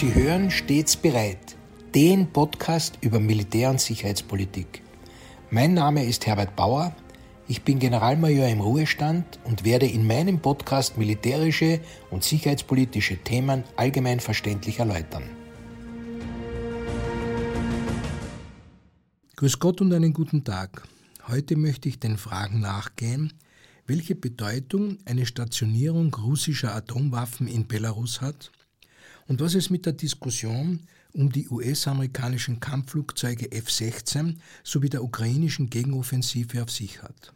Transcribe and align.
Sie 0.00 0.14
hören 0.14 0.50
stets 0.50 0.96
bereit, 0.96 1.58
den 1.94 2.32
Podcast 2.32 2.96
über 3.02 3.20
Militär- 3.20 3.68
und 3.68 3.82
Sicherheitspolitik. 3.82 4.80
Mein 5.50 5.74
Name 5.74 6.06
ist 6.06 6.26
Herbert 6.26 6.56
Bauer, 6.56 6.96
ich 7.48 7.64
bin 7.64 7.78
Generalmajor 7.78 8.48
im 8.48 8.62
Ruhestand 8.62 9.38
und 9.44 9.62
werde 9.62 9.84
in 9.84 10.06
meinem 10.06 10.40
Podcast 10.40 10.96
militärische 10.96 11.82
und 12.10 12.24
sicherheitspolitische 12.24 13.18
Themen 13.18 13.62
allgemein 13.76 14.20
verständlich 14.20 14.78
erläutern. 14.78 15.24
Grüß 19.36 19.58
Gott 19.58 19.82
und 19.82 19.92
einen 19.92 20.14
guten 20.14 20.44
Tag. 20.44 20.88
Heute 21.28 21.56
möchte 21.56 21.90
ich 21.90 22.00
den 22.00 22.16
Fragen 22.16 22.60
nachgehen, 22.60 23.34
welche 23.86 24.14
Bedeutung 24.14 24.96
eine 25.04 25.26
Stationierung 25.26 26.14
russischer 26.14 26.74
Atomwaffen 26.74 27.46
in 27.46 27.66
Belarus 27.66 28.22
hat 28.22 28.50
und 29.30 29.40
was 29.40 29.54
es 29.54 29.70
mit 29.70 29.86
der 29.86 29.92
Diskussion 29.92 30.80
um 31.12 31.30
die 31.30 31.48
US-amerikanischen 31.48 32.58
Kampfflugzeuge 32.58 33.52
F-16 33.52 34.34
sowie 34.64 34.88
der 34.88 35.04
ukrainischen 35.04 35.70
Gegenoffensive 35.70 36.60
auf 36.60 36.70
sich 36.72 37.00
hat. 37.00 37.32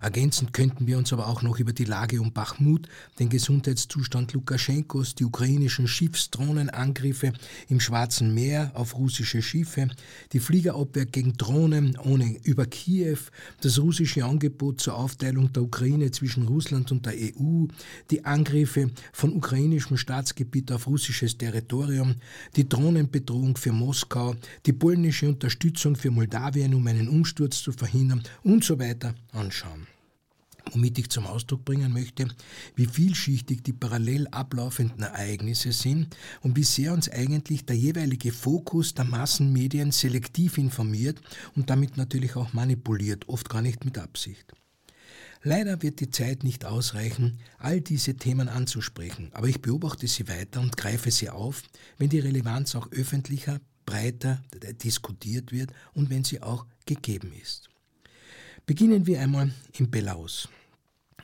Ergänzend 0.00 0.52
könnten 0.52 0.86
wir 0.86 0.98
uns 0.98 1.12
aber 1.12 1.28
auch 1.28 1.42
noch 1.42 1.58
über 1.58 1.72
die 1.72 1.84
Lage 1.84 2.20
um 2.20 2.32
Bachmut, 2.32 2.88
den 3.18 3.28
Gesundheitszustand 3.28 4.32
Lukaschenkos, 4.32 5.14
die 5.14 5.24
ukrainischen 5.24 5.88
Schiffsdrohnenangriffe 5.88 7.32
im 7.68 7.80
Schwarzen 7.80 8.34
Meer 8.34 8.70
auf 8.74 8.96
russische 8.96 9.42
Schiffe, 9.42 9.88
die 10.32 10.40
Fliegerabwehr 10.40 11.06
gegen 11.06 11.36
Drohnen 11.36 11.96
ohne 11.98 12.36
über 12.44 12.66
Kiew, 12.66 13.18
das 13.60 13.78
russische 13.78 14.24
Angebot 14.24 14.80
zur 14.80 14.96
Aufteilung 14.96 15.52
der 15.52 15.62
Ukraine 15.62 16.10
zwischen 16.10 16.46
Russland 16.46 16.92
und 16.92 17.06
der 17.06 17.14
EU, 17.14 17.66
die 18.10 18.24
Angriffe 18.24 18.90
von 19.12 19.32
ukrainischem 19.32 19.96
Staatsgebiet 19.96 20.72
auf 20.72 20.86
russisches 20.86 21.36
Territorium, 21.36 22.16
die 22.56 22.68
Drohnenbedrohung 22.68 23.56
für 23.56 23.72
Moskau, 23.72 24.34
die 24.66 24.72
polnische 24.72 25.28
Unterstützung 25.28 25.96
für 25.96 26.10
Moldawien, 26.10 26.74
um 26.74 26.86
einen 26.86 27.08
Umsturz 27.08 27.62
zu 27.62 27.72
verhindern 27.72 28.22
und 28.42 28.64
so 28.64 28.78
weiter 28.78 29.14
anschauen 29.32 29.65
womit 30.72 30.98
ich 30.98 31.08
zum 31.10 31.26
Ausdruck 31.26 31.64
bringen 31.64 31.92
möchte, 31.92 32.28
wie 32.74 32.86
vielschichtig 32.86 33.62
die 33.62 33.72
parallel 33.72 34.26
ablaufenden 34.28 35.02
Ereignisse 35.02 35.72
sind 35.72 36.16
und 36.42 36.56
wie 36.56 36.64
sehr 36.64 36.92
uns 36.92 37.08
eigentlich 37.08 37.66
der 37.66 37.76
jeweilige 37.76 38.32
Fokus 38.32 38.94
der 38.94 39.04
Massenmedien 39.04 39.92
selektiv 39.92 40.58
informiert 40.58 41.20
und 41.54 41.70
damit 41.70 41.96
natürlich 41.96 42.36
auch 42.36 42.52
manipuliert, 42.52 43.28
oft 43.28 43.48
gar 43.48 43.62
nicht 43.62 43.84
mit 43.84 43.98
Absicht. 43.98 44.52
Leider 45.42 45.80
wird 45.82 46.00
die 46.00 46.10
Zeit 46.10 46.42
nicht 46.42 46.64
ausreichen, 46.64 47.38
all 47.58 47.80
diese 47.80 48.16
Themen 48.16 48.48
anzusprechen, 48.48 49.30
aber 49.32 49.46
ich 49.46 49.62
beobachte 49.62 50.08
sie 50.08 50.26
weiter 50.26 50.60
und 50.60 50.76
greife 50.76 51.10
sie 51.12 51.30
auf, 51.30 51.62
wenn 51.98 52.08
die 52.08 52.18
Relevanz 52.18 52.74
auch 52.74 52.90
öffentlicher, 52.90 53.60
breiter 53.84 54.42
diskutiert 54.82 55.52
wird 55.52 55.72
und 55.94 56.10
wenn 56.10 56.24
sie 56.24 56.42
auch 56.42 56.66
gegeben 56.84 57.32
ist. 57.40 57.68
Beginnen 58.66 59.06
wir 59.06 59.20
einmal 59.20 59.52
in 59.78 59.88
Belarus. 59.92 60.48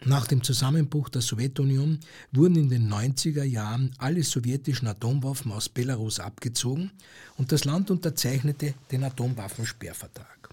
Nach 0.04 0.28
dem 0.28 0.44
Zusammenbruch 0.44 1.08
der 1.08 1.22
Sowjetunion 1.22 1.98
wurden 2.30 2.54
in 2.54 2.68
den 2.68 2.88
90er 2.88 3.42
Jahren 3.42 3.90
alle 3.98 4.22
sowjetischen 4.22 4.86
Atomwaffen 4.86 5.50
aus 5.50 5.68
Belarus 5.68 6.20
abgezogen 6.20 6.92
und 7.36 7.50
das 7.50 7.64
Land 7.64 7.90
unterzeichnete 7.90 8.74
den 8.92 9.02
Atomwaffensperrvertrag. 9.02 10.50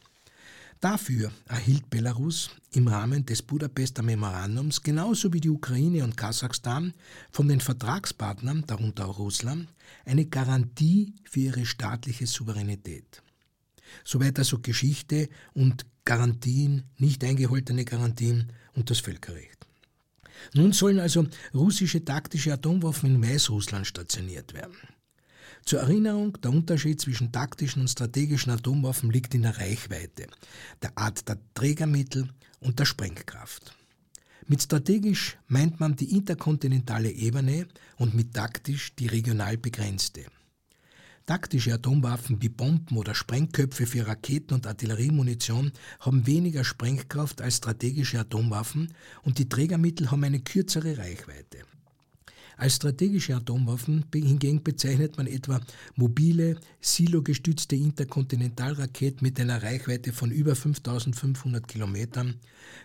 Dafür 0.79 1.31
erhielt 1.47 1.91
Belarus 1.91 2.49
im 2.71 2.87
Rahmen 2.87 3.23
des 3.23 3.43
Budapester 3.43 4.01
Memorandums 4.01 4.81
genauso 4.81 5.31
wie 5.31 5.41
die 5.41 5.49
Ukraine 5.49 6.03
und 6.03 6.17
Kasachstan 6.17 6.95
von 7.31 7.47
den 7.47 7.61
Vertragspartnern, 7.61 8.63
darunter 8.65 9.09
auch 9.09 9.19
Russland, 9.19 9.67
eine 10.05 10.25
Garantie 10.25 11.13
für 11.23 11.41
ihre 11.41 11.67
staatliche 11.67 12.25
Souveränität. 12.25 13.21
Soweit 14.03 14.37
also 14.39 14.59
Geschichte 14.59 15.29
und 15.53 15.85
Garantien, 16.05 16.83
nicht 16.97 17.23
eingeholtene 17.23 17.85
Garantien 17.85 18.51
und 18.73 18.89
das 18.89 18.99
Völkerrecht. 18.99 19.67
Nun 20.53 20.71
sollen 20.71 20.99
also 20.99 21.27
russische 21.53 22.03
taktische 22.03 22.53
Atomwaffen 22.53 23.15
in 23.15 23.23
Weißrussland 23.23 23.85
stationiert 23.85 24.53
werden. 24.53 24.77
Zur 25.65 25.81
Erinnerung, 25.81 26.37
der 26.41 26.51
Unterschied 26.51 26.99
zwischen 27.01 27.31
taktischen 27.31 27.81
und 27.81 27.89
strategischen 27.89 28.51
Atomwaffen 28.51 29.11
liegt 29.11 29.35
in 29.35 29.43
der 29.43 29.57
Reichweite, 29.57 30.27
der 30.81 30.97
Art 30.97 31.27
der 31.27 31.37
Trägermittel 31.53 32.29
und 32.59 32.79
der 32.79 32.85
Sprengkraft. 32.85 33.75
Mit 34.47 34.63
strategisch 34.63 35.37
meint 35.47 35.79
man 35.79 35.95
die 35.95 36.15
interkontinentale 36.15 37.11
Ebene 37.11 37.67
und 37.97 38.15
mit 38.15 38.33
taktisch 38.33 38.95
die 38.95 39.07
regional 39.07 39.57
begrenzte. 39.57 40.25
Taktische 41.29 41.75
Atomwaffen 41.75 42.41
wie 42.41 42.49
Bomben 42.49 42.97
oder 42.97 43.13
Sprengköpfe 43.13 43.85
für 43.85 44.07
Raketen 44.07 44.55
und 44.55 44.65
Artilleriemunition 44.65 45.71
haben 45.99 46.25
weniger 46.25 46.63
Sprengkraft 46.63 47.43
als 47.43 47.57
strategische 47.57 48.19
Atomwaffen 48.19 48.91
und 49.21 49.37
die 49.37 49.47
Trägermittel 49.47 50.09
haben 50.09 50.23
eine 50.23 50.39
kürzere 50.39 50.97
Reichweite. 50.97 51.59
Als 52.57 52.77
strategische 52.77 53.35
Atomwaffen 53.35 54.05
hingegen 54.11 54.63
bezeichnet 54.63 55.17
man 55.17 55.27
etwa 55.27 55.61
mobile, 55.95 56.59
silogestützte 56.81 57.75
Interkontinentalraketen 57.75 59.19
mit 59.21 59.39
einer 59.39 59.61
Reichweite 59.61 60.11
von 60.11 60.31
über 60.31 60.55
5500 60.55 61.67
Kilometern, 61.67 62.39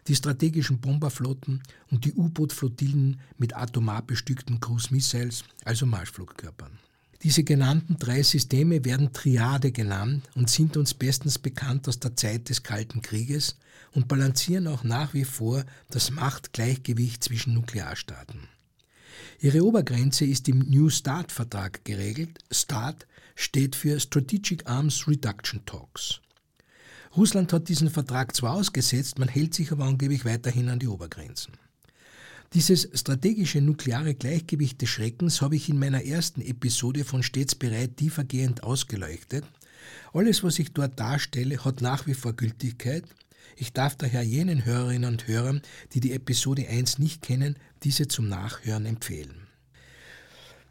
die 0.07 0.17
strategischen 0.17 0.83
Bomberflotten 0.83 1.63
und 1.91 2.05
die 2.05 2.13
U-Boot-Flottillen 2.13 3.21
mit 3.39 3.57
atomar 3.57 4.03
bestückten 4.03 4.61
Cruise 4.61 4.93
Missiles, 4.93 5.45
also 5.65 5.87
Marschflugkörpern. 5.87 6.79
Diese 7.25 7.43
genannten 7.43 7.97
drei 7.99 8.23
Systeme 8.23 8.85
werden 8.85 9.15
Triade 9.15 9.73
genannt 9.73 10.29
und 10.35 10.51
sind 10.51 10.77
uns 10.77 10.93
bestens 10.93 11.39
bekannt 11.39 11.89
aus 11.89 11.99
der 11.99 12.15
Zeit 12.17 12.51
des 12.51 12.63
Kalten 12.63 13.01
Krieges 13.01 13.57
und 13.93 14.09
balancieren 14.09 14.67
auch 14.67 14.85
nach 14.85 15.15
wie 15.15 15.25
vor 15.25 15.65
das 15.89 16.11
Machtgleichgewicht 16.11 17.25
zwischen 17.25 17.55
Nuklearstaaten. 17.55 18.49
Ihre 19.41 19.65
Obergrenze 19.65 20.27
ist 20.27 20.51
im 20.51 20.59
New 20.59 20.91
START-Vertrag 20.91 21.83
geregelt. 21.87 22.41
START 22.53 23.07
steht 23.35 23.75
für 23.75 23.99
Strategic 23.99 24.69
Arms 24.69 25.09
Reduction 25.09 25.65
Talks. 25.65 26.21
Russland 27.17 27.55
hat 27.55 27.71
diesen 27.71 27.89
Vertrag 27.89 28.37
zwar 28.37 28.53
ausgesetzt, 28.53 29.19
man 29.19 29.29
hält 29.29 29.55
sich 29.55 29.73
aber 29.73 29.85
angeblich 29.85 30.27
weiterhin 30.27 30.69
an 30.69 30.79
die 30.79 30.89
Obergrenzen. 30.89 31.55
Dieses 32.55 32.89
strategische 32.95 33.61
nukleare 33.61 34.15
Gleichgewicht 34.15 34.81
des 34.81 34.89
Schreckens 34.89 35.43
habe 35.43 35.57
ich 35.57 35.69
in 35.69 35.77
meiner 35.77 36.05
ersten 36.05 36.41
Episode 36.41 37.05
von 37.05 37.25
Stets 37.25 37.57
bereit 37.57 37.97
tiefergehend 37.97 38.63
ausgeleuchtet. 38.63 39.45
Alles, 40.13 40.45
was 40.45 40.61
ich 40.61 40.73
dort 40.73 41.01
darstelle, 41.01 41.65
hat 41.65 41.81
nach 41.81 42.07
wie 42.07 42.15
vor 42.15 42.33
Gültigkeit. 42.33 43.03
Ich 43.57 43.73
darf 43.73 43.97
daher 43.97 44.23
jenen 44.23 44.65
Hörerinnen 44.65 45.15
und 45.15 45.27
Hörern, 45.27 45.63
die 45.95 46.01
die 46.01 46.13
Episode 46.13 46.69
1 46.69 47.01
nicht 47.01 47.23
kennen, 47.23 47.57
diese 47.83 48.07
zum 48.07 48.29
Nachhören 48.29 48.87
empfehlen. 48.87 49.49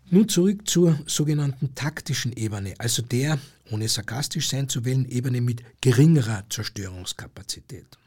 Nun 0.09 0.29
zurück 0.29 0.69
zur 0.69 0.97
sogenannten 1.05 1.75
taktischen 1.75 2.31
Ebene, 2.31 2.75
also 2.77 3.01
der, 3.01 3.39
ohne 3.71 3.89
sarkastisch 3.89 4.47
sein 4.47 4.69
zu 4.69 4.85
wollen, 4.85 5.05
Ebene 5.09 5.41
mit 5.41 5.61
geringerer 5.81 6.45
Zerstörungskapazität. 6.49 7.97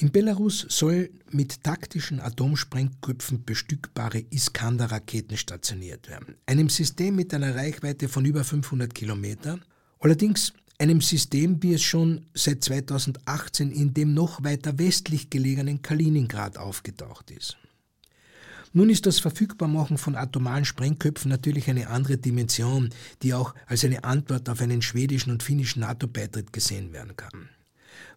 In 0.00 0.12
Belarus 0.12 0.64
soll 0.68 1.10
mit 1.30 1.62
taktischen 1.64 2.20
Atomsprengköpfen 2.20 3.44
bestückbare 3.44 4.24
Iskander-Raketen 4.30 5.36
stationiert 5.36 6.08
werden. 6.08 6.36
Einem 6.46 6.68
System 6.68 7.16
mit 7.16 7.34
einer 7.34 7.54
Reichweite 7.54 8.08
von 8.08 8.24
über 8.24 8.44
500 8.44 8.94
Kilometer 8.94 9.58
Allerdings 10.00 10.52
einem 10.78 11.00
System, 11.00 11.62
wie 11.62 11.74
es 11.74 11.82
schon 11.82 12.26
seit 12.34 12.62
2018 12.62 13.72
in 13.72 13.94
dem 13.94 14.14
noch 14.14 14.44
weiter 14.44 14.78
westlich 14.78 15.28
gelegenen 15.28 15.82
Kaliningrad 15.82 16.56
aufgetaucht 16.56 17.32
ist. 17.32 17.56
Nun 18.72 18.90
ist 18.90 19.06
das 19.06 19.18
Verfügbarmachen 19.18 19.98
von 19.98 20.14
atomaren 20.14 20.64
Sprengköpfen 20.64 21.30
natürlich 21.30 21.68
eine 21.68 21.88
andere 21.88 22.18
Dimension, 22.18 22.90
die 23.22 23.34
auch 23.34 23.54
als 23.66 23.84
eine 23.84 24.04
Antwort 24.04 24.48
auf 24.48 24.60
einen 24.60 24.82
schwedischen 24.82 25.32
und 25.32 25.42
finnischen 25.42 25.80
NATO-Beitritt 25.80 26.52
gesehen 26.52 26.92
werden 26.92 27.16
kann. 27.16 27.48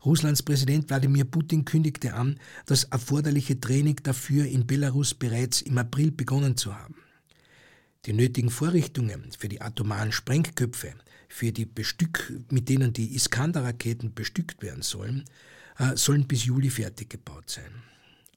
Russlands 0.05 0.43
Präsident 0.43 0.89
Wladimir 0.89 1.25
Putin 1.25 1.65
kündigte 1.65 2.13
an, 2.13 2.39
das 2.65 2.85
erforderliche 2.85 3.59
Training 3.59 3.97
dafür 4.03 4.45
in 4.45 4.67
Belarus 4.67 5.13
bereits 5.13 5.61
im 5.61 5.77
April 5.77 6.11
begonnen 6.11 6.57
zu 6.57 6.75
haben. 6.75 6.95
Die 8.05 8.13
nötigen 8.13 8.49
Vorrichtungen 8.49 9.31
für 9.37 9.47
die 9.47 9.61
atomaren 9.61 10.11
Sprengköpfe, 10.11 10.93
für 11.29 11.51
die 11.51 11.65
Bestück, 11.65 12.33
mit 12.49 12.67
denen 12.67 12.93
die 12.93 13.15
Iskander-Raketen 13.15 14.13
bestückt 14.13 14.63
werden 14.63 14.81
sollen, 14.81 15.25
äh, 15.77 15.95
sollen 15.95 16.27
bis 16.27 16.45
Juli 16.45 16.69
fertig 16.69 17.09
gebaut 17.09 17.49
sein. 17.49 17.71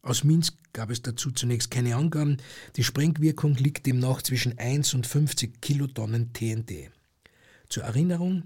Aus 0.03 0.23
Minsk 0.23 0.55
gab 0.75 0.91
es 0.91 1.01
dazu 1.01 1.31
zunächst 1.31 1.71
keine 1.71 1.97
Angaben. 1.97 2.37
Die 2.77 2.85
Sprengwirkung 2.85 3.55
liegt 3.55 3.87
demnach 3.87 4.21
zwischen 4.21 4.59
1 4.59 4.93
und 4.93 5.07
50 5.07 5.63
Kilotonnen 5.63 6.35
TNT. 6.35 6.91
Zur 7.71 7.85
Erinnerung, 7.85 8.43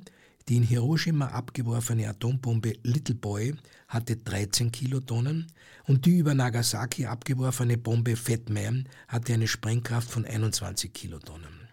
die 0.48 0.56
in 0.56 0.62
Hiroshima 0.62 1.28
abgeworfene 1.28 2.08
Atombombe 2.08 2.74
Little 2.82 3.14
Boy 3.14 3.54
hatte 3.86 4.16
13 4.16 4.72
Kilotonnen 4.72 5.52
und 5.86 6.06
die 6.06 6.18
über 6.18 6.34
Nagasaki 6.34 7.06
abgeworfene 7.06 7.76
Bombe 7.76 8.16
Fat 8.16 8.48
Man 8.48 8.88
hatte 9.08 9.34
eine 9.34 9.46
Sprengkraft 9.46 10.10
von 10.10 10.24
21 10.24 10.92
Kilotonnen. 10.92 11.68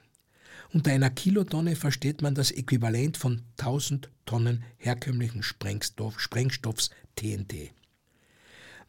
Unter 0.74 0.92
einer 0.92 1.10
Kilotonne 1.10 1.75
versteht 1.75 2.22
man 2.22 2.36
das 2.36 2.51
Äquivalent 2.51 3.18
von 3.18 3.44
1000 3.60 4.10
Tonnen 4.25 4.63
herkömmlichen 4.78 5.42
Sprengstoff, 5.42 6.19
Sprengstoffs 6.19 6.89
TNT. 7.16 7.71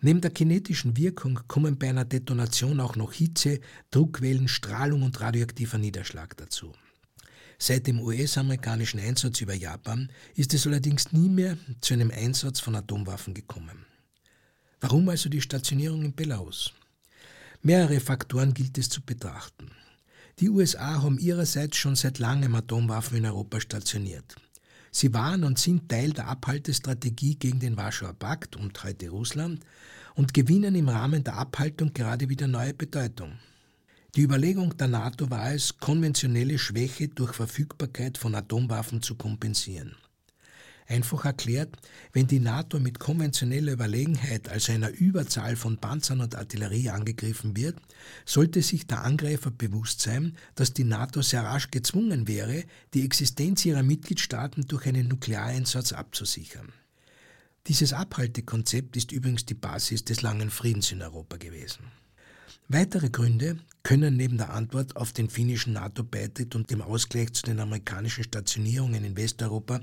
Neben 0.01 0.21
der 0.21 0.31
kinetischen 0.31 0.97
Wirkung 0.97 1.41
kommen 1.47 1.79
bei 1.79 1.89
einer 1.89 2.05
Detonation 2.05 2.81
auch 2.81 2.97
noch 2.97 3.13
Hitze, 3.13 3.61
Druckwellen, 3.91 4.49
Strahlung 4.49 5.03
und 5.03 5.21
radioaktiver 5.21 5.79
Niederschlag 5.79 6.37
dazu. 6.37 6.73
Seit 7.59 7.87
dem 7.87 8.01
US-amerikanischen 8.01 9.01
Einsatz 9.01 9.41
über 9.41 9.55
Japan 9.55 10.11
ist 10.35 10.53
es 10.53 10.67
allerdings 10.67 11.13
nie 11.13 11.29
mehr 11.29 11.57
zu 11.81 11.95
einem 11.95 12.11
Einsatz 12.11 12.61
von 12.61 12.75
Atomwaffen 12.75 13.33
gekommen. 13.33 13.87
Warum 14.81 15.09
also 15.09 15.29
die 15.29 15.41
Stationierung 15.41 16.05
in 16.05 16.15
Belarus? 16.15 16.73
Mehrere 17.63 17.99
Faktoren 18.01 18.53
gilt 18.53 18.77
es 18.77 18.91
zu 18.91 19.01
betrachten. 19.01 19.71
Die 20.39 20.51
USA 20.51 21.03
haben 21.03 21.19
ihrerseits 21.19 21.79
schon 21.79 21.97
seit 21.97 22.19
langem 22.19 22.55
Atomwaffen 22.55 23.17
in 23.17 23.27
Europa 23.27 23.59
stationiert. 23.59 24.37
Sie 24.91 25.13
waren 25.15 25.45
und 25.45 25.59
sind 25.59 25.89
Teil 25.89 26.13
der 26.13 26.29
Abhaltestrategie 26.29 27.37
gegen 27.37 27.59
den 27.59 27.77
Warschauer 27.77 28.13
Pakt 28.13 28.57
und 28.57 28.83
heute 28.85 29.09
Russland 29.09 29.61
und 30.15 30.35
gewinnen 30.35 30.75
im 30.75 30.89
Rahmen 30.89 31.25
der 31.25 31.37
Abhaltung 31.37 31.93
gerade 31.95 32.29
wieder 32.29 32.47
neue 32.47 32.75
Bedeutung. 32.75 33.33
Die 34.17 34.23
Überlegung 34.23 34.75
der 34.79 34.89
NATO 34.89 35.29
war 35.29 35.53
es, 35.53 35.77
konventionelle 35.77 36.59
Schwäche 36.59 37.09
durch 37.09 37.35
Verfügbarkeit 37.35 38.17
von 38.17 38.35
Atomwaffen 38.35 39.03
zu 39.03 39.15
kompensieren. 39.15 39.95
Einfach 40.87 41.27
erklärt, 41.27 41.77
wenn 42.15 42.27
die 42.27 42.41
NATO 42.41 42.81
mit 42.81 42.99
konventioneller 42.99 43.73
Überlegenheit, 43.73 44.49
also 44.49 44.73
einer 44.73 44.89
Überzahl 44.89 45.55
von 45.55 45.77
Panzern 45.77 46.23
und 46.23 46.35
Artillerie 46.35 46.89
angegriffen 46.89 47.59
wird, 47.59 47.77
sollte 48.25 48.63
sich 48.63 48.87
der 48.87 49.05
Angreifer 49.05 49.51
bewusst 49.51 50.01
sein, 50.01 50.35
dass 50.55 50.73
die 50.73 50.85
NATO 50.85 51.21
sehr 51.21 51.45
rasch 51.45 51.71
gezwungen 51.71 52.27
wäre, 52.27 52.65
die 52.95 53.05
Existenz 53.05 53.67
ihrer 53.67 53.83
Mitgliedstaaten 53.83 54.67
durch 54.67 54.87
einen 54.87 55.09
Nukleareinsatz 55.09 55.93
abzusichern. 55.93 56.73
Dieses 57.67 57.93
Abhaltekonzept 57.93 58.97
ist 58.97 59.13
übrigens 59.13 59.45
die 59.45 59.53
Basis 59.53 60.07
des 60.07 60.23
langen 60.23 60.49
Friedens 60.49 60.91
in 60.91 61.03
Europa 61.03 61.37
gewesen. 61.37 61.85
Weitere 62.69 63.11
Gründe 63.11 63.61
können 63.85 64.17
neben 64.17 64.39
der 64.39 64.53
Antwort 64.53 64.97
auf 64.97 65.13
den 65.13 65.31
finnischen 65.31 65.75
NATO-Beitritt 65.75 66.57
und 66.57 66.69
dem 66.69 66.83
Ausgleich 66.83 67.33
zu 67.33 67.45
den 67.45 67.61
amerikanischen 67.61 68.25
Stationierungen 68.25 69.05
in 69.05 69.17
Westeuropa 69.17 69.83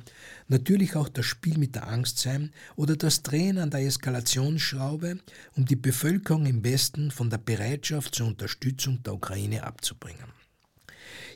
natürlich 0.49 0.97
auch 0.97 1.07
das 1.07 1.25
Spiel 1.25 1.57
mit 1.57 1.75
der 1.75 1.87
Angst 1.87 2.19
sein 2.19 2.51
oder 2.75 2.97
das 2.97 3.23
Drehen 3.23 3.57
an 3.57 3.69
der 3.69 3.85
Eskalationsschraube, 3.85 5.19
um 5.55 5.63
die 5.63 5.77
Bevölkerung 5.77 6.45
im 6.45 6.65
Westen 6.65 7.11
von 7.11 7.29
der 7.29 7.37
Bereitschaft 7.37 8.15
zur 8.15 8.27
Unterstützung 8.27 9.01
der 9.03 9.13
Ukraine 9.13 9.63
abzubringen. 9.63 10.33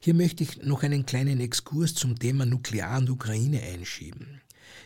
Hier 0.02 0.16
möchte 0.16 0.44
ich 0.44 0.64
noch 0.64 0.84
einen 0.84 1.06
kleinen 1.06 1.40
Exkurs 1.40 1.94
zum 1.94 2.20
Thema 2.20 2.46
Nuklear 2.46 2.98
und 2.98 3.10
Ukraine 3.10 3.62
einschieben. 3.62 4.42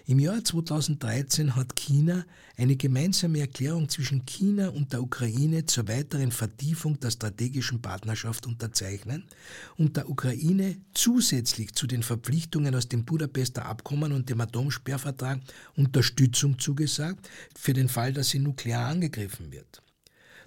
Im 0.06 0.20
Jahr 0.20 0.44
2013 0.44 1.56
hat 1.56 1.76
China 1.76 2.26
eine 2.58 2.76
gemeinsame 2.76 3.40
Erklärung 3.40 3.90
zwischen 3.90 4.26
China 4.26 4.70
und 4.70 4.94
der 4.94 5.02
Ukraine 5.02 5.66
zur 5.66 5.88
weiteren 5.88 6.32
Vertiefung 6.32 7.00
der 7.00 7.12
strategischen 7.12 7.82
Partnerschaft 7.82 8.48
unterzeichnet 8.48 9.24
und 9.78 9.98
der 9.98 10.10
Ukraine 10.10 10.78
zusätzlich 10.94 11.74
zu 11.74 11.88
den 11.88 12.04
Verpflichtungen 12.04 12.76
aus 12.76 12.88
dem 12.88 13.06
Budapester 13.06 13.66
Abkommen 13.66 14.12
und 14.12 14.30
dem 14.30 14.42
Atomsperrvertrag 14.42 15.40
Unterstützung 15.76 16.60
zugesagt, 16.60 17.30
für 17.58 17.74
den 17.74 17.90
Fall, 17.90 18.14
dass 18.14 18.30
sie 18.30 18.40
nuklear 18.40 18.88
angegriffen 18.88 19.52
wird. 19.52 19.82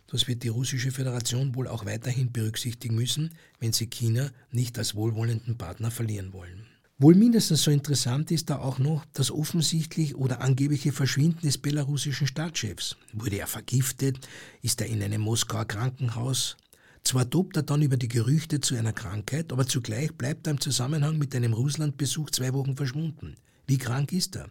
Das 0.07 0.29
wird 0.29 0.43
die 0.43 0.49
russische 0.49 0.91
Föderation 0.91 1.55
wohl 1.55 1.67
auch 1.67 1.87
weiterhin 1.87 2.31
berücksichtigen 2.31 2.95
müssen, 2.95 3.31
wenn 3.59 3.73
sie 3.73 3.87
China 3.87 4.31
nicht 4.51 4.79
als 4.79 4.95
wohlwollenden 4.95 5.57
Partner 5.57 5.91
verlieren 5.91 6.33
wollen. 6.33 6.74
Wohl 6.97 7.17
mindestens 7.17 7.65
so 7.65 7.73
interessant 7.73 8.31
ist 8.31 8.51
da 8.51 8.59
auch 8.59 8.79
noch 8.79 9.05
das 9.15 9.33
offensichtlich 9.33 10.15
oder 10.15 10.41
angebliche 10.41 10.93
Verschwinden 10.93 11.41
des 11.41 11.59
belarussischen 11.59 12.29
Staatschefs. 12.29 12.97
Wurde 13.13 13.39
er 13.39 13.49
vergiftet? 13.49 14.29
Ist 14.63 14.81
er 14.81 14.87
in 14.87 15.03
einem 15.03 15.21
Moskauer 15.23 15.65
Krankenhaus? 15.65 16.57
Zwar 17.03 17.29
tobt 17.29 17.57
er 17.57 17.65
dann 17.65 17.83
über 17.83 17.97
die 17.97 18.07
Gerüchte 18.07 18.61
zu 18.61 18.77
einer 18.77 18.93
Krankheit, 18.93 19.53
aber 19.53 19.67
zugleich 19.67 20.15
bleibt 20.15 20.47
er 20.47 20.53
im 20.53 20.61
Zusammenhang 20.61 21.19
mit 21.19 21.35
einem 21.35 21.53
Russlandbesuch 21.53 22.31
zwei 22.31 22.53
Wochen 22.53 22.77
verschwunden. 22.77 23.35
Wie 23.67 23.79
krank 23.79 24.13
ist 24.13 24.37
er? 24.37 24.49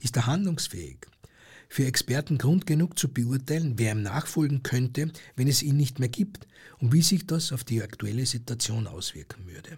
Ist 0.00 0.14
er 0.14 0.26
handlungsfähig? 0.26 1.08
Für 1.68 1.86
Experten 1.86 2.38
Grund 2.38 2.66
genug 2.66 3.00
zu 3.00 3.08
beurteilen, 3.08 3.74
wer 3.78 3.92
ihm 3.92 4.02
nachfolgen 4.02 4.62
könnte, 4.62 5.10
wenn 5.34 5.48
es 5.48 5.62
ihn 5.62 5.76
nicht 5.76 5.98
mehr 5.98 6.08
gibt 6.08 6.46
und 6.78 6.92
wie 6.92 7.02
sich 7.02 7.26
das 7.26 7.50
auf 7.50 7.64
die 7.64 7.82
aktuelle 7.82 8.26
Situation 8.26 8.86
auswirken 8.86 9.46
würde. 9.48 9.76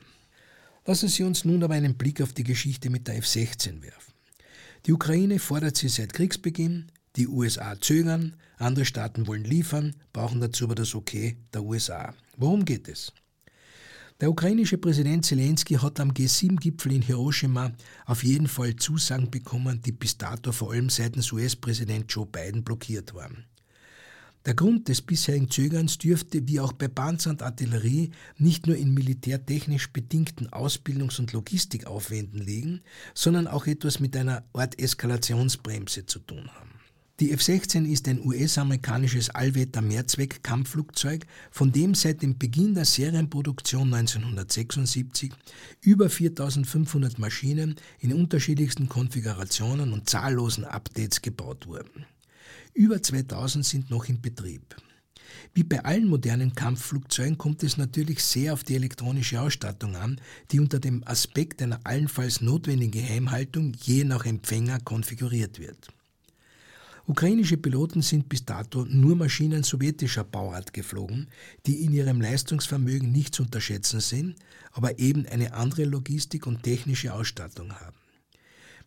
Lassen 0.84 1.08
Sie 1.08 1.22
uns 1.22 1.44
nun 1.44 1.62
aber 1.62 1.74
einen 1.74 1.94
Blick 1.94 2.20
auf 2.20 2.32
die 2.32 2.42
Geschichte 2.42 2.90
mit 2.90 3.06
der 3.06 3.16
F-16 3.18 3.82
werfen. 3.82 4.12
Die 4.84 4.92
Ukraine 4.92 5.38
fordert 5.38 5.76
sie 5.76 5.88
seit 5.88 6.12
Kriegsbeginn, 6.12 6.90
die 7.14 7.28
USA 7.28 7.80
zögern, 7.80 8.34
andere 8.56 8.84
Staaten 8.84 9.28
wollen 9.28 9.44
liefern, 9.44 9.94
brauchen 10.12 10.40
dazu 10.40 10.64
aber 10.64 10.74
das 10.74 10.94
Okay 10.94 11.36
der 11.54 11.62
USA. 11.62 12.14
Worum 12.36 12.64
geht 12.64 12.88
es? 12.88 13.12
Der 14.20 14.30
ukrainische 14.30 14.78
Präsident 14.78 15.24
Zelensky 15.24 15.74
hat 15.74 16.00
am 16.00 16.12
G7-Gipfel 16.12 16.92
in 16.92 17.02
Hiroshima 17.02 17.72
auf 18.06 18.24
jeden 18.24 18.48
Fall 18.48 18.74
Zusagen 18.74 19.30
bekommen, 19.30 19.82
die 19.82 19.92
bis 19.92 20.18
dato 20.18 20.50
vor 20.50 20.72
allem 20.72 20.90
seitens 20.90 21.32
US-Präsident 21.32 22.12
Joe 22.12 22.26
Biden 22.26 22.64
blockiert 22.64 23.14
waren. 23.14 23.44
Der 24.44 24.54
Grund 24.54 24.88
des 24.88 25.02
bisherigen 25.02 25.50
Zögerns 25.50 25.98
dürfte, 25.98 26.48
wie 26.48 26.58
auch 26.58 26.72
bei 26.72 26.88
Panzer 26.88 27.30
und 27.30 27.42
Artillerie, 27.42 28.10
nicht 28.38 28.66
nur 28.66 28.76
in 28.76 28.92
militärtechnisch 28.92 29.92
bedingten 29.92 30.48
Ausbildungs- 30.48 31.20
und 31.20 31.32
Logistikaufwänden 31.32 32.40
liegen, 32.40 32.80
sondern 33.14 33.46
auch 33.46 33.68
etwas 33.68 34.00
mit 34.00 34.16
einer 34.16 34.42
Art 34.52 34.80
Eskalationsbremse 34.80 36.06
zu 36.06 36.18
tun 36.18 36.50
haben. 36.54 36.70
Die 37.20 37.30
F-16 37.30 37.84
ist 37.84 38.08
ein 38.08 38.18
US-amerikanisches 38.26 39.30
Allwetter-Mehrzweck-Kampfflugzeug, 39.30 41.24
von 41.52 41.70
dem 41.70 41.94
seit 41.94 42.20
dem 42.22 42.36
Beginn 42.36 42.74
der 42.74 42.84
Serienproduktion 42.84 43.94
1976 43.94 45.32
über 45.82 46.10
4500 46.10 47.20
Maschinen 47.20 47.76
in 48.00 48.12
unterschiedlichsten 48.12 48.88
Konfigurationen 48.88 49.92
und 49.92 50.10
zahllosen 50.10 50.64
Updates 50.64 51.22
gebaut 51.22 51.68
wurden. 51.68 52.06
Über 52.74 53.02
2000 53.02 53.66
sind 53.66 53.90
noch 53.90 54.06
in 54.06 54.20
Betrieb. 54.22 54.76
Wie 55.52 55.62
bei 55.62 55.84
allen 55.84 56.08
modernen 56.08 56.54
Kampfflugzeugen 56.54 57.36
kommt 57.36 57.62
es 57.62 57.76
natürlich 57.76 58.24
sehr 58.24 58.54
auf 58.54 58.64
die 58.64 58.74
elektronische 58.74 59.40
Ausstattung 59.42 59.94
an, 59.96 60.18
die 60.50 60.58
unter 60.58 60.80
dem 60.80 61.06
Aspekt 61.06 61.60
einer 61.60 61.80
allenfalls 61.84 62.40
notwendigen 62.40 62.92
Geheimhaltung 62.92 63.74
je 63.82 64.04
nach 64.04 64.24
Empfänger 64.24 64.80
konfiguriert 64.80 65.58
wird. 65.58 65.88
Ukrainische 67.06 67.58
Piloten 67.58 68.00
sind 68.00 68.30
bis 68.30 68.46
dato 68.46 68.86
nur 68.86 69.16
Maschinen 69.16 69.64
sowjetischer 69.64 70.24
Bauart 70.24 70.72
geflogen, 70.72 71.28
die 71.66 71.84
in 71.84 71.92
ihrem 71.92 72.22
Leistungsvermögen 72.22 73.12
nicht 73.12 73.34
zu 73.34 73.42
unterschätzen 73.42 74.00
sind, 74.00 74.36
aber 74.70 74.98
eben 74.98 75.26
eine 75.26 75.52
andere 75.52 75.84
Logistik 75.84 76.46
und 76.46 76.62
technische 76.62 77.12
Ausstattung 77.12 77.74
haben. 77.78 78.01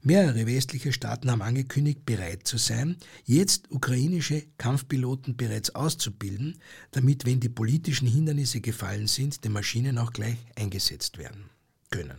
Mehrere 0.01 0.45
westliche 0.45 0.93
Staaten 0.93 1.31
haben 1.31 1.41
angekündigt, 1.41 2.05
bereit 2.05 2.47
zu 2.47 2.57
sein, 2.57 2.97
jetzt 3.25 3.71
ukrainische 3.71 4.43
Kampfpiloten 4.57 5.35
bereits 5.35 5.73
auszubilden, 5.73 6.59
damit, 6.91 7.25
wenn 7.25 7.39
die 7.39 7.49
politischen 7.49 8.07
Hindernisse 8.07 8.61
gefallen 8.61 9.07
sind, 9.07 9.43
die 9.43 9.49
Maschinen 9.49 9.97
auch 9.97 10.13
gleich 10.13 10.37
eingesetzt 10.55 11.17
werden 11.17 11.49
können. 11.89 12.17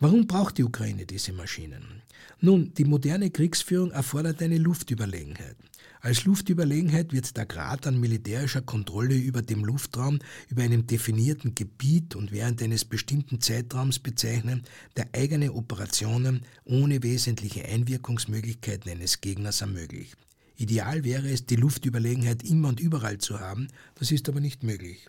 Warum 0.00 0.26
braucht 0.26 0.58
die 0.58 0.64
Ukraine 0.64 1.06
diese 1.06 1.32
Maschinen? 1.32 2.02
Nun, 2.40 2.74
die 2.74 2.84
moderne 2.84 3.30
Kriegsführung 3.30 3.90
erfordert 3.90 4.42
eine 4.42 4.58
Luftüberlegenheit. 4.58 5.56
Als 6.04 6.26
Luftüberlegenheit 6.26 7.14
wird 7.14 7.34
der 7.34 7.46
Grad 7.46 7.86
an 7.86 7.98
militärischer 7.98 8.60
Kontrolle 8.60 9.14
über 9.14 9.40
dem 9.40 9.64
Luftraum 9.64 10.18
über 10.50 10.62
einem 10.62 10.86
definierten 10.86 11.54
Gebiet 11.54 12.14
und 12.14 12.30
während 12.30 12.62
eines 12.62 12.84
bestimmten 12.84 13.40
Zeitraums 13.40 14.00
bezeichnet, 14.00 14.68
der 14.98 15.08
eigene 15.14 15.54
Operationen 15.54 16.44
ohne 16.66 17.02
wesentliche 17.02 17.64
Einwirkungsmöglichkeiten 17.64 18.92
eines 18.92 19.22
Gegners 19.22 19.62
ermöglicht. 19.62 20.18
Ideal 20.58 21.04
wäre 21.04 21.30
es, 21.30 21.46
die 21.46 21.56
Luftüberlegenheit 21.56 22.42
immer 22.42 22.68
und 22.68 22.80
überall 22.80 23.16
zu 23.16 23.40
haben, 23.40 23.68
das 23.94 24.10
ist 24.10 24.28
aber 24.28 24.40
nicht 24.40 24.62
möglich. 24.62 25.06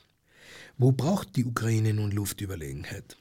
Wo 0.78 0.94
braucht 0.94 1.36
die 1.36 1.44
Ukraine 1.44 1.94
nun 1.94 2.12
Luftüberlegenheit? 2.12 3.18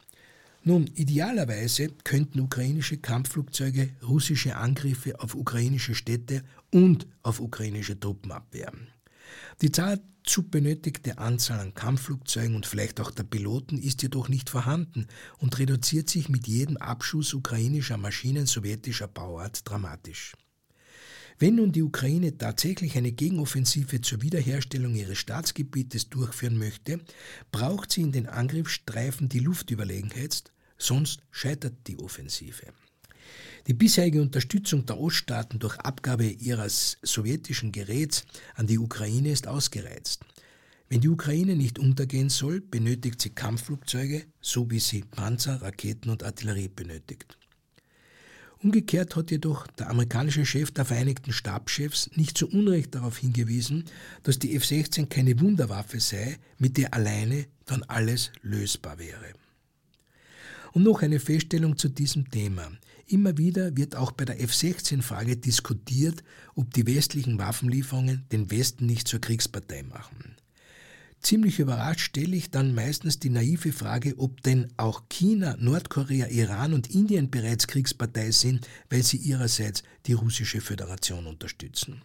Nun, 0.66 0.86
idealerweise 0.94 1.88
könnten 2.04 2.40
ukrainische 2.40 2.96
Kampfflugzeuge 2.96 3.90
russische 4.02 4.56
Angriffe 4.56 5.20
auf 5.20 5.34
ukrainische 5.34 5.94
Städte 5.94 6.42
und 6.72 7.06
auf 7.22 7.38
ukrainische 7.40 8.00
Truppen 8.00 8.32
abwehren. 8.32 8.88
Die 9.60 9.70
dazu 9.70 10.48
benötigte 10.48 11.18
Anzahl 11.18 11.60
an 11.60 11.74
Kampfflugzeugen 11.74 12.56
und 12.56 12.64
vielleicht 12.64 12.98
auch 13.00 13.10
der 13.10 13.24
Piloten 13.24 13.76
ist 13.76 14.02
jedoch 14.02 14.30
nicht 14.30 14.48
vorhanden 14.48 15.06
und 15.36 15.58
reduziert 15.58 16.08
sich 16.08 16.30
mit 16.30 16.46
jedem 16.46 16.78
Abschuss 16.78 17.34
ukrainischer 17.34 17.98
Maschinen 17.98 18.46
sowjetischer 18.46 19.08
Bauart 19.08 19.68
dramatisch. 19.68 20.32
Wenn 21.38 21.56
nun 21.56 21.72
die 21.72 21.82
Ukraine 21.82 22.38
tatsächlich 22.38 22.96
eine 22.96 23.12
Gegenoffensive 23.12 24.00
zur 24.00 24.22
Wiederherstellung 24.22 24.94
ihres 24.94 25.18
Staatsgebietes 25.18 26.08
durchführen 26.08 26.56
möchte, 26.56 27.00
braucht 27.50 27.90
sie 27.90 28.02
in 28.02 28.12
den 28.12 28.28
Angriffsstreifen 28.28 29.28
die 29.28 29.40
Luftüberlegenheit, 29.40 30.53
sonst 30.78 31.20
scheitert 31.30 31.74
die 31.86 31.98
Offensive. 31.98 32.66
Die 33.66 33.74
bisherige 33.74 34.20
Unterstützung 34.20 34.84
der 34.84 34.98
Oststaaten 34.98 35.58
durch 35.58 35.76
Abgabe 35.78 36.26
ihres 36.26 36.98
sowjetischen 37.02 37.72
Geräts 37.72 38.24
an 38.54 38.66
die 38.66 38.78
Ukraine 38.78 39.30
ist 39.30 39.48
ausgereizt. 39.48 40.20
Wenn 40.90 41.00
die 41.00 41.08
Ukraine 41.08 41.56
nicht 41.56 41.78
untergehen 41.78 42.28
soll, 42.28 42.60
benötigt 42.60 43.22
sie 43.22 43.30
Kampfflugzeuge, 43.30 44.26
so 44.40 44.70
wie 44.70 44.80
sie 44.80 45.02
Panzer, 45.02 45.62
Raketen 45.62 46.10
und 46.10 46.22
Artillerie 46.22 46.68
benötigt. 46.68 47.38
Umgekehrt 48.62 49.16
hat 49.16 49.30
jedoch 49.30 49.66
der 49.66 49.90
amerikanische 49.90 50.46
Chef 50.46 50.70
der 50.70 50.84
Vereinigten 50.84 51.32
Stabschefs 51.32 52.10
nicht 52.14 52.36
zu 52.38 52.48
Unrecht 52.48 52.94
darauf 52.94 53.18
hingewiesen, 53.18 53.84
dass 54.22 54.38
die 54.38 54.54
F-16 54.56 55.06
keine 55.06 55.38
Wunderwaffe 55.40 56.00
sei, 56.00 56.38
mit 56.58 56.76
der 56.76 56.94
alleine 56.94 57.46
dann 57.66 57.82
alles 57.82 58.30
lösbar 58.42 58.98
wäre. 58.98 59.32
Und 60.74 60.82
noch 60.82 61.02
eine 61.02 61.20
Feststellung 61.20 61.78
zu 61.78 61.88
diesem 61.88 62.30
Thema. 62.32 62.68
Immer 63.06 63.38
wieder 63.38 63.76
wird 63.76 63.94
auch 63.94 64.10
bei 64.10 64.24
der 64.24 64.40
F-16-Frage 64.40 65.36
diskutiert, 65.36 66.24
ob 66.56 66.74
die 66.74 66.84
westlichen 66.84 67.38
Waffenlieferungen 67.38 68.26
den 68.32 68.50
Westen 68.50 68.86
nicht 68.86 69.06
zur 69.06 69.20
Kriegspartei 69.20 69.84
machen. 69.84 70.34
Ziemlich 71.20 71.60
überrascht 71.60 72.00
stelle 72.00 72.34
ich 72.34 72.50
dann 72.50 72.74
meistens 72.74 73.20
die 73.20 73.30
naive 73.30 73.72
Frage, 73.72 74.18
ob 74.18 74.42
denn 74.42 74.66
auch 74.76 75.04
China, 75.08 75.56
Nordkorea, 75.60 76.26
Iran 76.26 76.74
und 76.74 76.90
Indien 76.92 77.30
bereits 77.30 77.68
Kriegspartei 77.68 78.32
sind, 78.32 78.68
weil 78.90 79.04
sie 79.04 79.18
ihrerseits 79.18 79.84
die 80.06 80.12
russische 80.14 80.60
Föderation 80.60 81.26
unterstützen. 81.26 82.02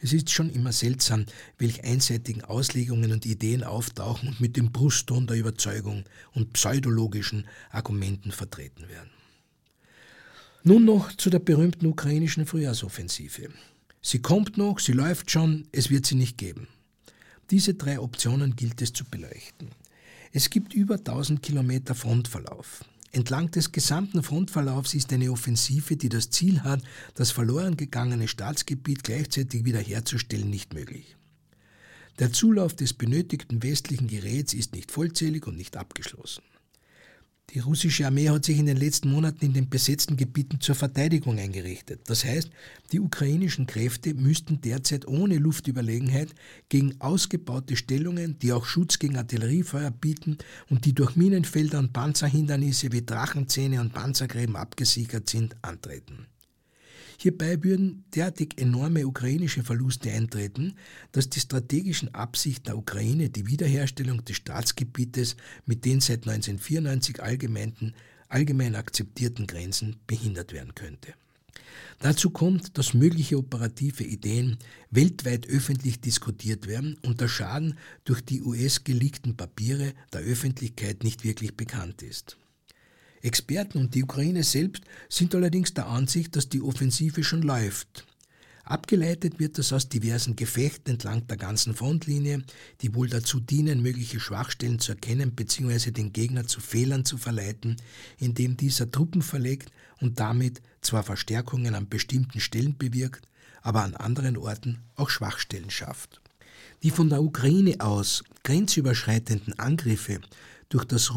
Es 0.00 0.12
ist 0.12 0.30
schon 0.30 0.50
immer 0.50 0.72
seltsam, 0.72 1.26
welche 1.58 1.84
einseitigen 1.84 2.42
Auslegungen 2.42 3.12
und 3.12 3.26
Ideen 3.26 3.64
auftauchen 3.64 4.28
und 4.28 4.40
mit 4.40 4.56
dem 4.56 4.72
Brustton 4.72 5.26
der 5.26 5.36
Überzeugung 5.36 6.04
und 6.32 6.52
pseudologischen 6.52 7.46
Argumenten 7.70 8.32
vertreten 8.32 8.88
werden. 8.88 9.10
Nun 10.62 10.84
noch 10.84 11.12
zu 11.12 11.30
der 11.30 11.40
berühmten 11.40 11.86
ukrainischen 11.86 12.46
Frühjahrsoffensive. 12.46 13.50
Sie 14.00 14.20
kommt 14.20 14.56
noch, 14.56 14.78
sie 14.78 14.92
läuft 14.92 15.30
schon, 15.30 15.66
es 15.72 15.90
wird 15.90 16.06
sie 16.06 16.14
nicht 16.14 16.38
geben. 16.38 16.68
Diese 17.50 17.74
drei 17.74 18.00
Optionen 18.00 18.56
gilt 18.56 18.80
es 18.80 18.92
zu 18.92 19.04
beleuchten. 19.04 19.68
Es 20.32 20.50
gibt 20.50 20.74
über 20.74 20.96
1000 20.96 21.42
Kilometer 21.42 21.94
Frontverlauf. 21.94 22.84
Entlang 23.14 23.52
des 23.52 23.70
gesamten 23.70 24.24
Frontverlaufs 24.24 24.92
ist 24.92 25.12
eine 25.12 25.30
Offensive, 25.30 25.96
die 25.96 26.08
das 26.08 26.30
Ziel 26.30 26.64
hat, 26.64 26.82
das 27.14 27.30
verloren 27.30 27.76
gegangene 27.76 28.26
Staatsgebiet 28.26 29.04
gleichzeitig 29.04 29.64
wiederherzustellen, 29.64 30.50
nicht 30.50 30.74
möglich. 30.74 31.14
Der 32.18 32.32
Zulauf 32.32 32.74
des 32.74 32.92
benötigten 32.92 33.62
westlichen 33.62 34.08
Geräts 34.08 34.52
ist 34.52 34.74
nicht 34.74 34.90
vollzählig 34.90 35.46
und 35.46 35.56
nicht 35.56 35.76
abgeschlossen. 35.76 36.42
Die 37.50 37.60
russische 37.60 38.06
Armee 38.06 38.30
hat 38.30 38.44
sich 38.44 38.58
in 38.58 38.66
den 38.66 38.78
letzten 38.78 39.10
Monaten 39.10 39.44
in 39.44 39.52
den 39.52 39.68
besetzten 39.68 40.16
Gebieten 40.16 40.60
zur 40.60 40.74
Verteidigung 40.74 41.38
eingerichtet. 41.38 42.00
Das 42.06 42.24
heißt, 42.24 42.50
die 42.90 43.00
ukrainischen 43.00 43.66
Kräfte 43.66 44.14
müssten 44.14 44.60
derzeit 44.60 45.06
ohne 45.06 45.36
Luftüberlegenheit 45.36 46.34
gegen 46.68 47.00
ausgebaute 47.00 47.76
Stellungen, 47.76 48.38
die 48.40 48.52
auch 48.52 48.64
Schutz 48.64 48.98
gegen 48.98 49.16
Artilleriefeuer 49.16 49.90
bieten 49.90 50.38
und 50.68 50.84
die 50.84 50.94
durch 50.94 51.16
Minenfelder 51.16 51.78
und 51.78 51.92
Panzerhindernisse 51.92 52.90
wie 52.92 53.04
Drachenzähne 53.04 53.80
und 53.80 53.92
Panzergräben 53.92 54.56
abgesichert 54.56 55.28
sind, 55.28 55.54
antreten. 55.62 56.26
Hierbei 57.18 57.62
würden 57.62 58.04
derartig 58.14 58.58
enorme 58.58 59.06
ukrainische 59.06 59.62
Verluste 59.62 60.10
eintreten, 60.10 60.74
dass 61.12 61.30
die 61.30 61.40
strategischen 61.40 62.14
Absichten 62.14 62.64
der 62.64 62.78
Ukraine 62.78 63.30
die 63.30 63.46
Wiederherstellung 63.46 64.24
des 64.24 64.36
Staatsgebietes 64.36 65.36
mit 65.66 65.84
den 65.84 66.00
seit 66.00 66.28
1994 66.28 67.22
allgemeinen, 67.22 67.94
allgemein 68.28 68.74
akzeptierten 68.74 69.46
Grenzen 69.46 69.96
behindert 70.06 70.52
werden 70.52 70.74
könnte. 70.74 71.14
Dazu 72.00 72.30
kommt, 72.30 72.76
dass 72.76 72.94
mögliche 72.94 73.38
operative 73.38 74.04
Ideen 74.04 74.58
weltweit 74.90 75.48
öffentlich 75.48 76.00
diskutiert 76.00 76.66
werden 76.66 76.98
und 77.02 77.20
der 77.20 77.28
Schaden 77.28 77.78
durch 78.04 78.20
die 78.20 78.42
US-geleakten 78.42 79.36
Papiere 79.36 79.94
der 80.12 80.20
Öffentlichkeit 80.20 81.04
nicht 81.04 81.24
wirklich 81.24 81.56
bekannt 81.56 82.02
ist. 82.02 82.36
Experten 83.24 83.78
und 83.78 83.94
die 83.94 84.04
Ukraine 84.04 84.42
selbst 84.42 84.82
sind 85.08 85.34
allerdings 85.34 85.72
der 85.72 85.86
Ansicht, 85.86 86.36
dass 86.36 86.50
die 86.50 86.60
Offensive 86.60 87.24
schon 87.24 87.42
läuft. 87.42 88.06
Abgeleitet 88.64 89.38
wird 89.38 89.58
das 89.58 89.72
aus 89.72 89.88
diversen 89.88 90.36
Gefechten 90.36 90.92
entlang 90.92 91.26
der 91.26 91.36
ganzen 91.38 91.74
Frontlinie, 91.74 92.42
die 92.80 92.94
wohl 92.94 93.08
dazu 93.08 93.40
dienen, 93.40 93.82
mögliche 93.82 94.20
Schwachstellen 94.20 94.78
zu 94.78 94.92
erkennen 94.92 95.32
bzw. 95.32 95.90
den 95.90 96.12
Gegner 96.12 96.46
zu 96.46 96.60
Fehlern 96.60 97.04
zu 97.04 97.16
verleiten, 97.16 97.76
indem 98.18 98.56
dieser 98.56 98.90
Truppen 98.90 99.22
verlegt 99.22 99.70
und 100.00 100.20
damit 100.20 100.60
zwar 100.82 101.02
Verstärkungen 101.02 101.74
an 101.74 101.88
bestimmten 101.88 102.40
Stellen 102.40 102.76
bewirkt, 102.76 103.28
aber 103.62 103.84
an 103.84 103.94
anderen 103.94 104.36
Orten 104.36 104.80
auch 104.96 105.08
Schwachstellen 105.08 105.70
schafft. 105.70 106.20
Die 106.82 106.90
von 106.90 107.08
der 107.08 107.22
Ukraine 107.22 107.80
aus 107.80 108.22
grenzüberschreitenden 108.42 109.58
Angriffe 109.58 110.20
durch 110.74 110.86
das, 110.86 111.12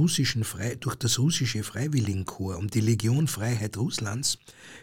durch 0.80 0.96
das 0.96 1.18
russische 1.18 1.64
Freiwilligenkorps 1.64 2.60
und 2.60 2.76
die 2.76 2.80
Legion 2.80 3.28
Freiheit 3.28 3.76
Russlands 3.76 4.38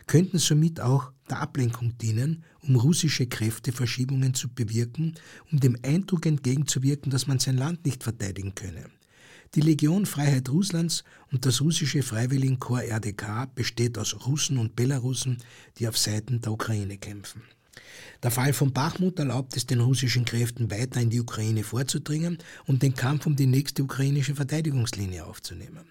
könnten 0.09 0.39
somit 0.39 0.81
auch 0.81 1.13
der 1.31 1.39
Ablenkung 1.39 1.97
dienen, 1.99 2.43
um 2.61 2.75
russische 2.75 3.29
Kräfteverschiebungen 3.29 4.35
zu 4.35 4.49
bewirken, 4.49 5.15
um 5.53 5.61
dem 5.61 5.79
Eindruck 5.85 6.27
entgegenzuwirken, 6.27 7.13
dass 7.13 7.29
man 7.29 7.39
sein 7.39 7.57
Land 7.57 7.85
nicht 7.85 8.03
verteidigen 8.03 8.57
könne. 8.57 8.87
Die 9.55 9.61
Legion 9.61 10.07
Freiheit 10.07 10.49
Russlands 10.49 11.05
und 11.31 11.47
das 11.47 11.61
russische 11.61 12.03
Freiwilligenkorps 12.03 12.89
RDK 12.89 13.55
besteht 13.55 13.97
aus 13.97 14.27
Russen 14.27 14.59
und 14.59 14.75
Belarussen, 14.75 15.39
die 15.79 15.87
auf 15.87 15.97
Seiten 15.97 16.41
der 16.41 16.51
Ukraine 16.51 16.99
kämpfen. 16.99 17.43
Der 18.23 18.31
Fall 18.31 18.53
von 18.53 18.73
Bachmut 18.73 19.19
erlaubt 19.19 19.57
es 19.57 19.67
den 19.67 19.81
russischen 19.81 20.25
Kräften 20.25 20.71
weiter 20.71 21.01
in 21.01 21.11
die 21.11 21.21
Ukraine 21.21 21.63
vorzudringen 21.63 22.39
und 22.67 22.83
den 22.83 22.95
Kampf 22.95 23.27
um 23.27 23.37
die 23.37 23.47
nächste 23.47 23.83
ukrainische 23.83 24.35
Verteidigungslinie 24.35 25.25
aufzunehmen. 25.25 25.85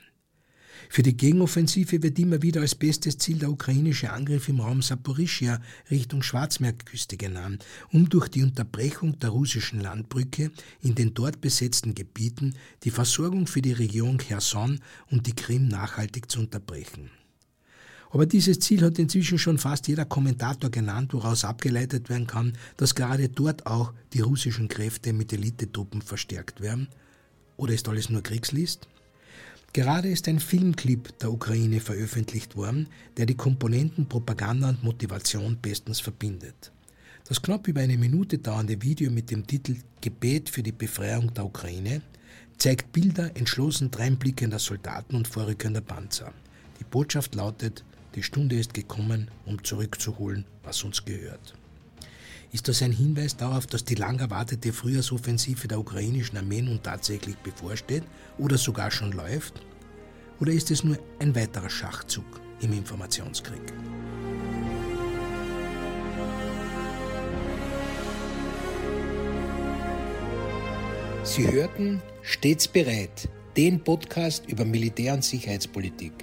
Für 0.90 1.04
die 1.04 1.16
Gegenoffensive 1.16 2.04
wird 2.04 2.20
immer 2.20 2.42
wieder 2.42 2.62
als 2.62 2.76
bestes 2.76 3.18
Ziel 3.18 3.40
der 3.40 3.50
ukrainische 3.50 4.12
Angriff 4.12 4.48
im 4.48 4.60
Raum 4.60 4.82
Saporischia 4.82 5.62
Richtung 5.90 6.22
Schwarzmeerküste 6.22 7.18
genannt, 7.18 7.66
um 7.92 8.10
durch 8.10 8.28
die 8.28 8.44
Unterbrechung 8.44 9.18
der 9.20 9.30
russischen 9.30 9.80
Landbrücke 9.80 10.52
in 10.82 10.96
den 10.96 11.14
dort 11.14 11.42
besetzten 11.42 11.96
Gebieten 11.96 12.56
die 12.84 12.92
Versorgung 12.92 13.48
für 13.48 13.62
die 13.62 13.74
Region 13.74 14.18
Cherson 14.18 14.80
und 15.10 15.28
die 15.28 15.36
Krim 15.36 15.68
nachhaltig 15.68 16.30
zu 16.30 16.40
unterbrechen. 16.40 17.10
Aber 18.14 18.28
dieses 18.28 18.60
Ziel 18.60 18.84
hat 18.84 19.00
inzwischen 19.00 19.40
schon 19.40 19.58
fast 19.58 19.88
jeder 19.88 20.06
Kommentator 20.06 20.70
genannt, 20.70 21.16
woraus 21.16 21.44
abgeleitet 21.44 22.10
werden 22.10 22.28
kann, 22.28 22.54
dass 22.78 22.94
gerade 22.94 23.28
dort 23.28 23.66
auch 23.66 23.92
die 24.14 24.20
russischen 24.20 24.68
Kräfte 24.68 25.14
mit 25.14 25.34
Elitetruppen 25.34 26.04
verstärkt 26.04 26.62
werden. 26.62 26.88
Oder 27.58 27.74
ist 27.74 27.90
alles 27.90 28.12
nur 28.12 28.22
Kriegslist? 28.22 28.88
Gerade 29.74 30.10
ist 30.10 30.28
ein 30.28 30.40
Filmclip 30.40 31.18
der 31.18 31.34
Ukraine 31.34 31.80
veröffentlicht 31.80 32.56
worden, 32.56 32.88
der 33.18 33.26
die 33.26 33.34
Komponenten 33.34 34.08
Propaganda 34.08 34.70
und 34.70 34.84
Motivation 34.84 35.58
bestens 35.60 36.00
verbindet. 36.00 36.72
Das 37.28 37.42
knapp 37.42 37.68
über 37.68 37.82
eine 37.82 37.98
Minute 37.98 38.38
dauernde 38.38 38.80
Video 38.80 39.10
mit 39.10 39.32
dem 39.32 39.48
Titel 39.48 39.78
Gebet 40.02 40.52
für 40.52 40.62
die 40.62 40.72
Befreiung 40.72 41.34
der 41.34 41.46
Ukraine 41.46 42.04
zeigt 42.60 42.92
Bilder 42.92 43.36
entschlossen 43.36 43.90
dreinblickender 43.90 44.60
Soldaten 44.60 45.16
und 45.16 45.28
vorrückender 45.28 45.82
Panzer. 45.82 46.32
Die 46.80 46.84
Botschaft 46.84 47.34
lautet, 47.34 47.84
die 48.16 48.24
Stunde 48.24 48.58
ist 48.58 48.74
gekommen, 48.74 49.30
um 49.46 49.64
zurückzuholen, 49.64 50.46
was 50.64 50.84
uns 50.84 51.06
gehört. 51.06 51.56
Ist 52.52 52.68
das 52.68 52.84
ein 52.84 52.92
Hinweis 52.92 53.36
darauf, 53.36 53.66
dass 53.66 53.84
die 53.84 53.96
lang 53.96 54.20
erwartete 54.20 54.72
Frühjahrsoffensive 54.74 55.68
der 55.68 55.80
ukrainischen 55.80 56.38
Armee 56.38 56.62
nun 56.62 56.84
tatsächlich 56.84 57.36
bevorsteht 57.38 58.04
oder 58.38 58.58
sogar 58.58 58.92
schon 58.92 59.12
läuft? 59.12 59.62
Oder 60.40 60.52
ist 60.52 60.70
es 60.70 60.84
nur 60.84 61.00
ein 61.20 61.36
weiterer 61.36 61.70
Schachzug 61.70 62.26
im 62.62 62.74
Informationskrieg? 62.74 63.74
Sie 71.24 71.52
hörten 71.52 72.02
Stets 72.22 72.68
bereit, 72.68 73.30
den 73.58 73.84
Podcast 73.84 74.46
über 74.48 74.66
Militär- 74.66 75.14
und 75.14 75.24
Sicherheitspolitik. 75.24 76.14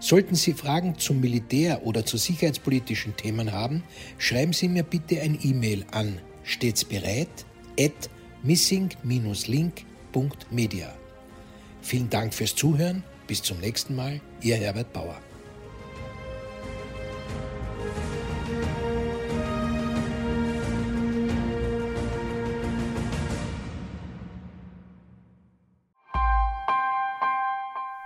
Sollten 0.00 0.34
Sie 0.34 0.54
Fragen 0.54 0.98
zum 0.98 1.20
Militär 1.20 1.86
oder 1.86 2.04
zu 2.06 2.16
sicherheitspolitischen 2.16 3.16
Themen 3.16 3.52
haben, 3.52 3.82
schreiben 4.16 4.54
Sie 4.54 4.68
mir 4.68 4.82
bitte 4.82 5.20
ein 5.20 5.38
E-Mail 5.42 5.84
an 5.92 6.18
stets 6.42 6.86
bereit 6.86 7.44
at 7.78 8.08
missing-link.media. 8.42 10.94
Vielen 11.82 12.08
Dank 12.08 12.32
fürs 12.32 12.56
Zuhören. 12.56 13.04
Bis 13.26 13.42
zum 13.42 13.60
nächsten 13.60 13.94
Mal. 13.94 14.22
Ihr 14.40 14.56
Herbert 14.56 14.90
Bauer. 14.92 15.18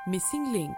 Missing 0.06 0.52
Link 0.52 0.76